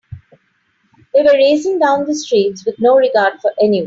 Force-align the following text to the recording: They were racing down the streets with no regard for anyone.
They 1.13 1.21
were 1.21 1.33
racing 1.33 1.77
down 1.77 2.05
the 2.07 2.15
streets 2.15 2.65
with 2.65 2.73
no 2.79 2.97
regard 2.97 3.33
for 3.39 3.51
anyone. 3.61 3.79